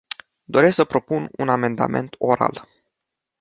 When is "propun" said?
0.83-1.29